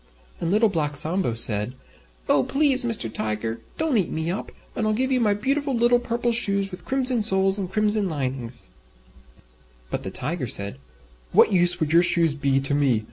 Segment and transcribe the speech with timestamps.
[0.39, 1.75] And Little Black Sambo said,
[2.27, 2.43] "Oh!
[2.43, 3.07] Please, Mr.
[3.13, 6.85] Tiger, don't eat me up, and I'll give you my beautiful little Purple Shoes with
[6.85, 8.71] Crimson Soles and Crimson Linings."
[9.91, 10.79] But the Tiger said,
[11.33, 12.99] "What use would your shoes be to me?